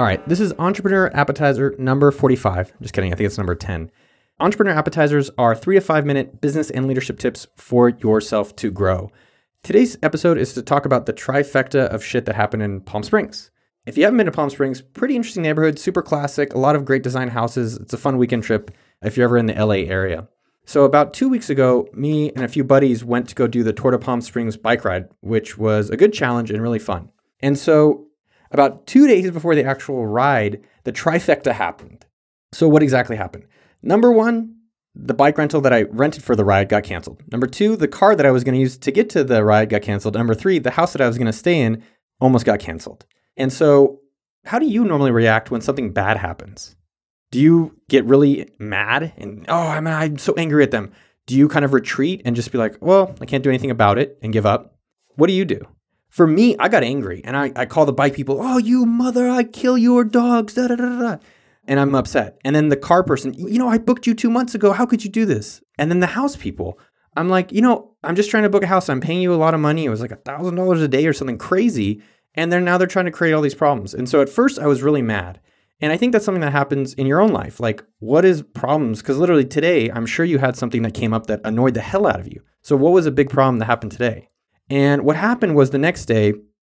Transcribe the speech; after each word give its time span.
All 0.00 0.06
right, 0.06 0.26
this 0.26 0.40
is 0.40 0.54
Entrepreneur 0.58 1.10
Appetizer 1.12 1.74
number 1.78 2.10
45. 2.10 2.72
Just 2.80 2.94
kidding, 2.94 3.12
I 3.12 3.16
think 3.16 3.26
it's 3.26 3.36
number 3.36 3.54
10. 3.54 3.90
Entrepreneur 4.38 4.72
Appetizers 4.72 5.28
are 5.36 5.54
three 5.54 5.74
to 5.74 5.82
five 5.82 6.06
minute 6.06 6.40
business 6.40 6.70
and 6.70 6.88
leadership 6.88 7.18
tips 7.18 7.46
for 7.54 7.90
yourself 7.90 8.56
to 8.56 8.70
grow. 8.70 9.12
Today's 9.62 9.98
episode 10.02 10.38
is 10.38 10.54
to 10.54 10.62
talk 10.62 10.86
about 10.86 11.04
the 11.04 11.12
trifecta 11.12 11.86
of 11.88 12.02
shit 12.02 12.24
that 12.24 12.34
happened 12.34 12.62
in 12.62 12.80
Palm 12.80 13.02
Springs. 13.02 13.50
If 13.84 13.98
you 13.98 14.04
haven't 14.04 14.16
been 14.16 14.24
to 14.24 14.32
Palm 14.32 14.48
Springs, 14.48 14.80
pretty 14.80 15.16
interesting 15.16 15.42
neighborhood, 15.42 15.78
super 15.78 16.00
classic, 16.00 16.54
a 16.54 16.58
lot 16.58 16.76
of 16.76 16.86
great 16.86 17.02
design 17.02 17.28
houses. 17.28 17.76
It's 17.76 17.92
a 17.92 17.98
fun 17.98 18.16
weekend 18.16 18.42
trip 18.44 18.70
if 19.02 19.18
you're 19.18 19.24
ever 19.24 19.36
in 19.36 19.48
the 19.48 19.62
LA 19.62 19.84
area. 19.84 20.28
So, 20.64 20.84
about 20.84 21.12
two 21.12 21.28
weeks 21.28 21.50
ago, 21.50 21.86
me 21.92 22.32
and 22.32 22.42
a 22.42 22.48
few 22.48 22.64
buddies 22.64 23.04
went 23.04 23.28
to 23.28 23.34
go 23.34 23.46
do 23.46 23.62
the 23.62 23.74
Tour 23.74 23.90
de 23.90 23.98
Palm 23.98 24.22
Springs 24.22 24.56
bike 24.56 24.82
ride, 24.86 25.10
which 25.20 25.58
was 25.58 25.90
a 25.90 25.96
good 25.98 26.14
challenge 26.14 26.50
and 26.50 26.62
really 26.62 26.78
fun. 26.78 27.10
And 27.40 27.58
so, 27.58 28.06
about 28.50 28.86
two 28.86 29.06
days 29.06 29.30
before 29.30 29.54
the 29.54 29.64
actual 29.64 30.06
ride, 30.06 30.62
the 30.84 30.92
trifecta 30.92 31.52
happened. 31.52 32.04
So, 32.52 32.68
what 32.68 32.82
exactly 32.82 33.16
happened? 33.16 33.46
Number 33.82 34.10
one, 34.10 34.56
the 34.94 35.14
bike 35.14 35.38
rental 35.38 35.60
that 35.60 35.72
I 35.72 35.82
rented 35.82 36.22
for 36.22 36.34
the 36.34 36.44
ride 36.44 36.68
got 36.68 36.82
canceled. 36.82 37.22
Number 37.30 37.46
two, 37.46 37.76
the 37.76 37.88
car 37.88 38.16
that 38.16 38.26
I 38.26 38.30
was 38.30 38.44
going 38.44 38.54
to 38.54 38.60
use 38.60 38.76
to 38.78 38.90
get 38.90 39.08
to 39.10 39.22
the 39.22 39.44
ride 39.44 39.68
got 39.70 39.82
canceled. 39.82 40.14
Number 40.14 40.34
three, 40.34 40.58
the 40.58 40.72
house 40.72 40.92
that 40.92 41.00
I 41.00 41.06
was 41.06 41.16
going 41.16 41.26
to 41.26 41.32
stay 41.32 41.60
in 41.60 41.82
almost 42.20 42.44
got 42.44 42.58
canceled. 42.58 43.06
And 43.36 43.52
so, 43.52 44.00
how 44.44 44.58
do 44.58 44.66
you 44.66 44.84
normally 44.84 45.12
react 45.12 45.50
when 45.50 45.60
something 45.60 45.92
bad 45.92 46.16
happens? 46.16 46.76
Do 47.30 47.38
you 47.38 47.76
get 47.88 48.04
really 48.04 48.50
mad 48.58 49.12
and, 49.16 49.46
oh, 49.48 49.68
I'm, 49.68 49.86
I'm 49.86 50.18
so 50.18 50.34
angry 50.34 50.64
at 50.64 50.72
them? 50.72 50.92
Do 51.26 51.36
you 51.36 51.48
kind 51.48 51.64
of 51.64 51.72
retreat 51.72 52.22
and 52.24 52.34
just 52.34 52.50
be 52.50 52.58
like, 52.58 52.76
well, 52.80 53.14
I 53.20 53.26
can't 53.26 53.44
do 53.44 53.50
anything 53.50 53.70
about 53.70 53.98
it 53.98 54.18
and 54.20 54.32
give 54.32 54.46
up? 54.46 54.74
What 55.14 55.28
do 55.28 55.32
you 55.32 55.44
do? 55.44 55.60
For 56.10 56.26
me, 56.26 56.56
I 56.58 56.68
got 56.68 56.82
angry 56.82 57.22
and 57.24 57.36
I, 57.36 57.52
I 57.54 57.66
call 57.66 57.86
the 57.86 57.92
bike 57.92 58.14
people, 58.14 58.38
oh, 58.40 58.58
you 58.58 58.84
mother, 58.84 59.28
I 59.28 59.44
kill 59.44 59.78
your 59.78 60.04
dogs, 60.04 60.54
da 60.54 60.66
da 60.66 60.76
da 60.76 60.98
da. 60.98 61.16
And 61.66 61.78
I'm 61.78 61.94
upset. 61.94 62.38
And 62.44 62.54
then 62.54 62.68
the 62.68 62.76
car 62.76 63.04
person, 63.04 63.32
you 63.34 63.58
know, 63.58 63.68
I 63.68 63.78
booked 63.78 64.06
you 64.06 64.14
two 64.14 64.30
months 64.30 64.54
ago. 64.54 64.72
How 64.72 64.86
could 64.86 65.04
you 65.04 65.10
do 65.10 65.24
this? 65.24 65.62
And 65.78 65.90
then 65.90 66.00
the 66.00 66.08
house 66.08 66.34
people, 66.34 66.80
I'm 67.16 67.28
like, 67.28 67.52
you 67.52 67.62
know, 67.62 67.94
I'm 68.02 68.16
just 68.16 68.28
trying 68.28 68.42
to 68.42 68.48
book 68.48 68.64
a 68.64 68.66
house. 68.66 68.88
I'm 68.88 69.00
paying 69.00 69.22
you 69.22 69.32
a 69.32 69.36
lot 69.36 69.54
of 69.54 69.60
money. 69.60 69.84
It 69.84 69.90
was 69.90 70.00
like 70.00 70.10
a 70.10 70.16
thousand 70.16 70.56
dollars 70.56 70.82
a 70.82 70.88
day 70.88 71.06
or 71.06 71.12
something 71.12 71.38
crazy. 71.38 72.02
And 72.34 72.50
they're 72.50 72.60
now 72.60 72.76
they're 72.76 72.88
trying 72.88 73.04
to 73.04 73.12
create 73.12 73.32
all 73.32 73.42
these 73.42 73.54
problems. 73.54 73.94
And 73.94 74.08
so 74.08 74.20
at 74.20 74.28
first 74.28 74.58
I 74.58 74.66
was 74.66 74.82
really 74.82 75.02
mad. 75.02 75.40
And 75.80 75.92
I 75.92 75.96
think 75.96 76.12
that's 76.12 76.24
something 76.24 76.42
that 76.42 76.52
happens 76.52 76.92
in 76.94 77.06
your 77.06 77.20
own 77.20 77.32
life. 77.32 77.58
Like, 77.58 77.82
what 78.00 78.24
is 78.24 78.42
problems? 78.42 79.00
Because 79.00 79.16
literally 79.16 79.46
today, 79.46 79.90
I'm 79.90 80.06
sure 80.06 80.26
you 80.26 80.38
had 80.38 80.56
something 80.56 80.82
that 80.82 80.92
came 80.92 81.14
up 81.14 81.26
that 81.26 81.40
annoyed 81.44 81.74
the 81.74 81.80
hell 81.80 82.06
out 82.06 82.20
of 82.20 82.28
you. 82.28 82.42
So, 82.62 82.76
what 82.76 82.92
was 82.92 83.06
a 83.06 83.10
big 83.10 83.30
problem 83.30 83.58
that 83.58 83.64
happened 83.64 83.92
today? 83.92 84.28
And 84.70 85.02
what 85.02 85.16
happened 85.16 85.56
was 85.56 85.70
the 85.70 85.78
next 85.78 86.06
day, 86.06 86.32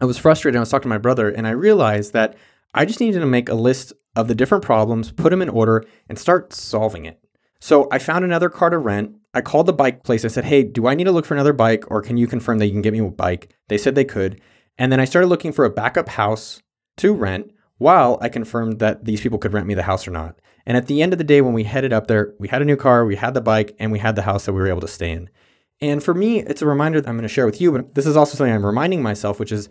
I 0.00 0.04
was 0.04 0.16
frustrated. 0.16 0.56
I 0.56 0.60
was 0.60 0.70
talking 0.70 0.84
to 0.84 0.88
my 0.88 0.98
brother, 0.98 1.28
and 1.28 1.46
I 1.46 1.50
realized 1.50 2.12
that 2.12 2.36
I 2.72 2.84
just 2.84 3.00
needed 3.00 3.20
to 3.20 3.26
make 3.26 3.48
a 3.48 3.54
list 3.54 3.92
of 4.16 4.28
the 4.28 4.34
different 4.34 4.64
problems, 4.64 5.10
put 5.12 5.30
them 5.30 5.42
in 5.42 5.48
order, 5.48 5.84
and 6.08 6.18
start 6.18 6.52
solving 6.52 7.04
it. 7.04 7.18
So 7.60 7.88
I 7.90 7.98
found 7.98 8.24
another 8.24 8.48
car 8.48 8.70
to 8.70 8.78
rent. 8.78 9.14
I 9.34 9.40
called 9.40 9.66
the 9.66 9.72
bike 9.72 10.04
place. 10.04 10.24
I 10.24 10.28
said, 10.28 10.44
Hey, 10.44 10.62
do 10.62 10.86
I 10.86 10.94
need 10.94 11.04
to 11.04 11.12
look 11.12 11.24
for 11.24 11.34
another 11.34 11.52
bike, 11.52 11.84
or 11.88 12.02
can 12.02 12.16
you 12.16 12.26
confirm 12.26 12.58
that 12.58 12.66
you 12.66 12.72
can 12.72 12.82
get 12.82 12.92
me 12.92 13.00
a 13.00 13.04
bike? 13.04 13.54
They 13.68 13.78
said 13.78 13.94
they 13.94 14.04
could. 14.04 14.40
And 14.78 14.90
then 14.90 15.00
I 15.00 15.04
started 15.04 15.28
looking 15.28 15.52
for 15.52 15.64
a 15.64 15.70
backup 15.70 16.08
house 16.08 16.62
to 16.98 17.14
rent 17.14 17.52
while 17.78 18.18
I 18.20 18.28
confirmed 18.28 18.78
that 18.78 19.04
these 19.04 19.20
people 19.20 19.38
could 19.38 19.52
rent 19.52 19.66
me 19.66 19.74
the 19.74 19.82
house 19.82 20.06
or 20.06 20.12
not. 20.12 20.40
And 20.66 20.76
at 20.76 20.86
the 20.86 21.02
end 21.02 21.12
of 21.12 21.18
the 21.18 21.24
day, 21.24 21.40
when 21.40 21.52
we 21.52 21.64
headed 21.64 21.92
up 21.92 22.06
there, 22.06 22.34
we 22.38 22.48
had 22.48 22.62
a 22.62 22.64
new 22.64 22.76
car, 22.76 23.04
we 23.04 23.16
had 23.16 23.34
the 23.34 23.40
bike, 23.40 23.74
and 23.78 23.90
we 23.90 23.98
had 23.98 24.16
the 24.16 24.22
house 24.22 24.46
that 24.46 24.52
we 24.52 24.60
were 24.60 24.68
able 24.68 24.80
to 24.80 24.88
stay 24.88 25.10
in. 25.10 25.28
And 25.82 26.02
for 26.02 26.14
me, 26.14 26.38
it's 26.38 26.62
a 26.62 26.66
reminder 26.66 27.00
that 27.00 27.08
I'm 27.08 27.16
going 27.16 27.22
to 27.22 27.28
share 27.28 27.44
with 27.44 27.60
you, 27.60 27.72
but 27.72 27.96
this 27.96 28.06
is 28.06 28.16
also 28.16 28.36
something 28.36 28.54
I'm 28.54 28.64
reminding 28.64 29.02
myself, 29.02 29.40
which 29.40 29.50
is 29.50 29.68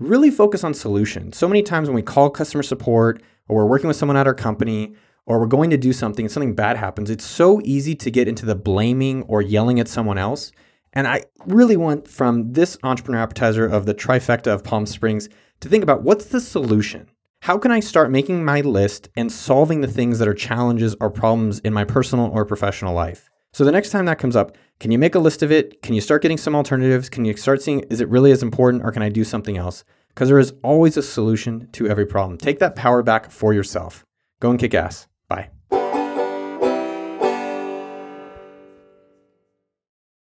really 0.00 0.28
focus 0.28 0.64
on 0.64 0.74
solutions. 0.74 1.38
So 1.38 1.46
many 1.46 1.62
times 1.62 1.88
when 1.88 1.94
we 1.94 2.02
call 2.02 2.30
customer 2.30 2.64
support 2.64 3.22
or 3.48 3.58
we're 3.58 3.70
working 3.70 3.86
with 3.86 3.96
someone 3.96 4.16
at 4.16 4.26
our 4.26 4.34
company 4.34 4.96
or 5.24 5.38
we're 5.38 5.46
going 5.46 5.70
to 5.70 5.76
do 5.76 5.92
something 5.92 6.24
and 6.24 6.32
something 6.32 6.56
bad 6.56 6.76
happens, 6.76 7.10
it's 7.10 7.24
so 7.24 7.60
easy 7.62 7.94
to 7.94 8.10
get 8.10 8.26
into 8.26 8.44
the 8.44 8.56
blaming 8.56 9.22
or 9.22 9.40
yelling 9.40 9.78
at 9.78 9.86
someone 9.86 10.18
else. 10.18 10.50
And 10.94 11.06
I 11.06 11.22
really 11.46 11.76
want 11.76 12.08
from 12.08 12.52
this 12.54 12.76
entrepreneur 12.82 13.20
appetizer 13.20 13.64
of 13.64 13.86
the 13.86 13.94
trifecta 13.94 14.48
of 14.48 14.64
Palm 14.64 14.84
Springs 14.84 15.28
to 15.60 15.68
think 15.68 15.84
about 15.84 16.02
what's 16.02 16.24
the 16.24 16.40
solution? 16.40 17.08
How 17.42 17.56
can 17.56 17.70
I 17.70 17.78
start 17.78 18.10
making 18.10 18.44
my 18.44 18.62
list 18.62 19.10
and 19.16 19.30
solving 19.30 19.80
the 19.80 19.88
things 19.88 20.18
that 20.18 20.28
are 20.28 20.34
challenges 20.34 20.96
or 21.00 21.08
problems 21.08 21.60
in 21.60 21.72
my 21.72 21.84
personal 21.84 22.30
or 22.32 22.44
professional 22.44 22.94
life? 22.94 23.31
So 23.54 23.64
the 23.64 23.72
next 23.72 23.90
time 23.90 24.06
that 24.06 24.18
comes 24.18 24.34
up, 24.34 24.56
can 24.80 24.90
you 24.90 24.98
make 24.98 25.14
a 25.14 25.18
list 25.18 25.42
of 25.42 25.52
it? 25.52 25.82
Can 25.82 25.94
you 25.94 26.00
start 26.00 26.22
getting 26.22 26.38
some 26.38 26.56
alternatives? 26.56 27.10
Can 27.10 27.26
you 27.26 27.36
start 27.36 27.60
seeing, 27.60 27.80
is 27.90 28.00
it 28.00 28.08
really 28.08 28.32
as 28.32 28.42
important 28.42 28.82
or 28.82 28.90
can 28.90 29.02
I 29.02 29.10
do 29.10 29.24
something 29.24 29.58
else? 29.58 29.84
Because 30.08 30.28
there 30.28 30.38
is 30.38 30.54
always 30.62 30.96
a 30.96 31.02
solution 31.02 31.68
to 31.72 31.86
every 31.86 32.06
problem. 32.06 32.38
Take 32.38 32.60
that 32.60 32.76
power 32.76 33.02
back 33.02 33.30
for 33.30 33.52
yourself. 33.52 34.06
Go 34.40 34.50
and 34.50 34.58
kick 34.58 34.72
ass. 34.72 35.06